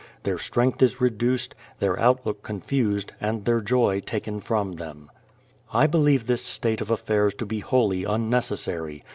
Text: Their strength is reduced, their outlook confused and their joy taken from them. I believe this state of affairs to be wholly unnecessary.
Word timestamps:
Their 0.23 0.39
strength 0.39 0.81
is 0.81 0.99
reduced, 0.99 1.53
their 1.77 1.99
outlook 1.99 2.41
confused 2.41 3.11
and 3.21 3.45
their 3.45 3.61
joy 3.61 3.99
taken 3.99 4.39
from 4.39 4.71
them. 4.77 5.11
I 5.71 5.85
believe 5.85 6.25
this 6.25 6.43
state 6.43 6.81
of 6.81 6.89
affairs 6.89 7.35
to 7.35 7.45
be 7.45 7.59
wholly 7.59 8.03
unnecessary. 8.03 9.03